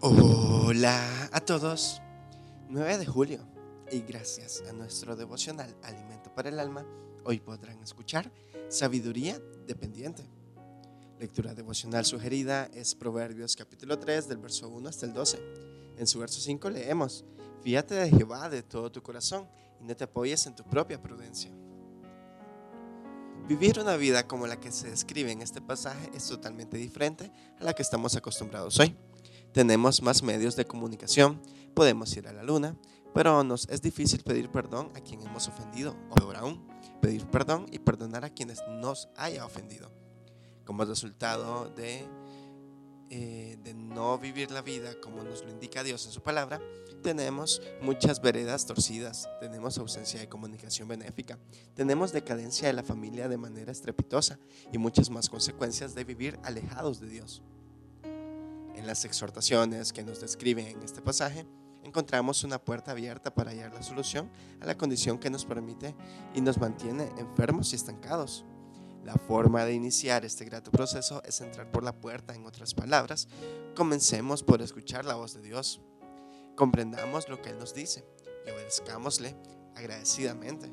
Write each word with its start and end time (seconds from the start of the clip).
Hola 0.00 1.28
a 1.32 1.40
todos. 1.40 2.00
9 2.68 2.98
de 2.98 3.06
julio 3.06 3.40
y 3.90 4.02
gracias 4.02 4.62
a 4.68 4.72
nuestro 4.72 5.16
devocional 5.16 5.74
Alimento 5.82 6.32
para 6.32 6.50
el 6.50 6.60
Alma, 6.60 6.86
hoy 7.24 7.40
podrán 7.40 7.82
escuchar 7.82 8.30
Sabiduría 8.68 9.40
Dependiente. 9.66 10.22
Lectura 11.18 11.52
devocional 11.52 12.04
sugerida 12.04 12.66
es 12.66 12.94
Proverbios 12.94 13.56
capítulo 13.56 13.98
3 13.98 14.28
del 14.28 14.38
verso 14.38 14.68
1 14.68 14.88
hasta 14.88 15.04
el 15.04 15.12
12. 15.12 15.40
En 15.96 16.06
su 16.06 16.20
verso 16.20 16.40
5 16.40 16.70
leemos, 16.70 17.24
Fíjate 17.64 17.96
de 17.96 18.10
Jehová 18.10 18.48
de 18.48 18.62
todo 18.62 18.92
tu 18.92 19.02
corazón 19.02 19.48
y 19.80 19.84
no 19.84 19.96
te 19.96 20.04
apoyes 20.04 20.46
en 20.46 20.54
tu 20.54 20.62
propia 20.62 21.02
prudencia. 21.02 21.50
Vivir 23.48 23.80
una 23.80 23.96
vida 23.96 24.28
como 24.28 24.46
la 24.46 24.60
que 24.60 24.70
se 24.70 24.90
describe 24.90 25.32
en 25.32 25.42
este 25.42 25.60
pasaje 25.60 26.08
es 26.14 26.28
totalmente 26.28 26.76
diferente 26.76 27.32
a 27.58 27.64
la 27.64 27.72
que 27.72 27.82
estamos 27.82 28.14
acostumbrados 28.14 28.78
hoy. 28.78 28.94
Tenemos 29.52 30.02
más 30.02 30.22
medios 30.22 30.56
de 30.56 30.66
comunicación, 30.66 31.40
podemos 31.74 32.16
ir 32.16 32.28
a 32.28 32.32
la 32.32 32.42
luna, 32.42 32.76
pero 33.14 33.42
nos 33.44 33.68
es 33.68 33.80
difícil 33.80 34.22
pedir 34.22 34.50
perdón 34.50 34.90
a 34.94 35.00
quien 35.00 35.22
hemos 35.22 35.48
ofendido, 35.48 35.96
o 36.10 36.14
peor 36.14 36.36
aún, 36.36 36.66
pedir 37.00 37.26
perdón 37.26 37.66
y 37.70 37.78
perdonar 37.78 38.24
a 38.24 38.30
quienes 38.30 38.60
nos 38.68 39.08
haya 39.16 39.44
ofendido. 39.44 39.90
Como 40.64 40.84
resultado 40.84 41.70
de, 41.70 42.06
eh, 43.10 43.56
de 43.62 43.74
no 43.74 44.18
vivir 44.18 44.50
la 44.50 44.60
vida 44.60 45.00
como 45.00 45.22
nos 45.24 45.42
lo 45.42 45.50
indica 45.50 45.82
Dios 45.82 46.04
en 46.06 46.12
su 46.12 46.22
palabra, 46.22 46.60
tenemos 47.02 47.62
muchas 47.80 48.20
veredas 48.20 48.66
torcidas, 48.66 49.28
tenemos 49.40 49.78
ausencia 49.78 50.20
de 50.20 50.28
comunicación 50.28 50.88
benéfica, 50.88 51.38
tenemos 51.74 52.12
decadencia 52.12 52.68
de 52.68 52.74
la 52.74 52.82
familia 52.82 53.28
de 53.28 53.38
manera 53.38 53.72
estrepitosa 53.72 54.38
y 54.72 54.78
muchas 54.78 55.08
más 55.08 55.30
consecuencias 55.30 55.94
de 55.94 56.04
vivir 56.04 56.38
alejados 56.42 57.00
de 57.00 57.08
Dios. 57.08 57.42
En 58.78 58.86
las 58.86 59.04
exhortaciones 59.04 59.92
que 59.92 60.04
nos 60.04 60.20
describen 60.20 60.68
en 60.68 60.82
este 60.84 61.02
pasaje, 61.02 61.44
encontramos 61.82 62.44
una 62.44 62.60
puerta 62.60 62.92
abierta 62.92 63.34
para 63.34 63.50
hallar 63.50 63.74
la 63.74 63.82
solución 63.82 64.30
a 64.60 64.66
la 64.66 64.78
condición 64.78 65.18
que 65.18 65.30
nos 65.30 65.44
permite 65.44 65.96
y 66.32 66.40
nos 66.40 66.58
mantiene 66.58 67.10
enfermos 67.18 67.72
y 67.72 67.76
estancados. 67.76 68.44
La 69.04 69.14
forma 69.14 69.64
de 69.64 69.74
iniciar 69.74 70.24
este 70.24 70.44
grato 70.44 70.70
proceso 70.70 71.24
es 71.24 71.40
entrar 71.40 71.72
por 71.72 71.82
la 71.82 71.92
puerta, 71.92 72.36
en 72.36 72.46
otras 72.46 72.72
palabras, 72.72 73.26
comencemos 73.74 74.44
por 74.44 74.62
escuchar 74.62 75.04
la 75.04 75.16
voz 75.16 75.34
de 75.34 75.42
Dios. 75.42 75.80
Comprendamos 76.54 77.28
lo 77.28 77.42
que 77.42 77.50
Él 77.50 77.58
nos 77.58 77.74
dice 77.74 78.06
y 78.46 78.50
obedezcámosle 78.50 79.34
agradecidamente. 79.74 80.72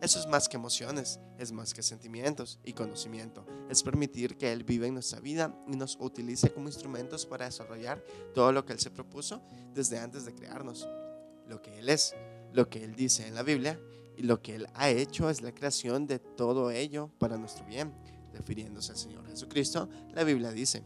Eso 0.00 0.18
es 0.18 0.26
más 0.26 0.48
que 0.48 0.56
emociones, 0.56 1.20
es 1.38 1.52
más 1.52 1.74
que 1.74 1.82
sentimientos 1.82 2.58
y 2.64 2.72
conocimiento. 2.72 3.44
Es 3.68 3.82
permitir 3.82 4.38
que 4.38 4.50
Él 4.50 4.64
viva 4.64 4.86
en 4.86 4.94
nuestra 4.94 5.20
vida 5.20 5.54
y 5.68 5.76
nos 5.76 5.98
utilice 6.00 6.50
como 6.50 6.68
instrumentos 6.68 7.26
para 7.26 7.44
desarrollar 7.44 8.02
todo 8.34 8.50
lo 8.50 8.64
que 8.64 8.72
Él 8.72 8.80
se 8.80 8.90
propuso 8.90 9.42
desde 9.74 9.98
antes 9.98 10.24
de 10.24 10.34
crearnos. 10.34 10.88
Lo 11.46 11.60
que 11.60 11.78
Él 11.78 11.90
es, 11.90 12.14
lo 12.54 12.70
que 12.70 12.82
Él 12.82 12.94
dice 12.94 13.26
en 13.26 13.34
la 13.34 13.42
Biblia 13.42 13.78
y 14.16 14.22
lo 14.22 14.40
que 14.40 14.54
Él 14.54 14.68
ha 14.72 14.88
hecho 14.88 15.28
es 15.28 15.42
la 15.42 15.52
creación 15.52 16.06
de 16.06 16.18
todo 16.18 16.70
ello 16.70 17.10
para 17.18 17.36
nuestro 17.36 17.66
bien. 17.66 17.92
Refiriéndose 18.32 18.92
al 18.92 18.98
Señor 18.98 19.26
Jesucristo, 19.26 19.90
la 20.14 20.24
Biblia 20.24 20.50
dice, 20.50 20.82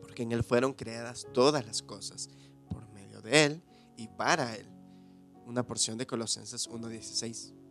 porque 0.00 0.22
en 0.22 0.32
Él 0.32 0.42
fueron 0.42 0.72
creadas 0.72 1.26
todas 1.34 1.66
las 1.66 1.82
cosas, 1.82 2.30
por 2.70 2.88
medio 2.92 3.20
de 3.20 3.44
Él 3.44 3.62
y 3.98 4.08
para 4.08 4.56
Él. 4.56 4.66
Una 5.44 5.66
porción 5.66 5.98
de 5.98 6.06
Colosenses 6.06 6.70
1.16. 6.70 7.65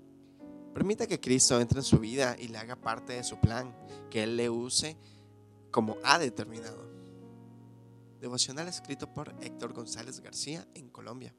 Permita 0.75 1.07
que 1.07 1.21
Cristo 1.21 1.57
entre 1.61 1.79
en 1.79 1.85
su 1.85 1.99
vida 1.99 2.35
y 2.37 2.49
le 2.49 2.57
haga 2.57 2.75
parte 2.75 3.13
de 3.13 3.23
su 3.23 3.39
plan, 3.39 3.73
que 4.11 4.23
Él 4.23 4.35
le 4.35 4.49
use 4.49 4.97
como 5.71 5.95
ha 6.03 6.19
determinado. 6.19 6.85
Devocional 8.19 8.67
escrito 8.67 9.13
por 9.13 9.33
Héctor 9.41 9.71
González 9.71 10.19
García 10.19 10.67
en 10.73 10.89
Colombia. 10.89 11.33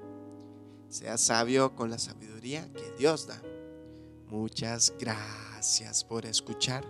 Sea 0.88 1.18
sabio 1.18 1.76
con 1.76 1.90
la 1.90 1.98
sabiduría 1.98 2.72
que 2.72 2.94
Dios 2.98 3.26
da. 3.26 3.42
Muchas 4.28 4.94
gracias 4.98 6.02
por 6.02 6.24
escuchar. 6.24 6.86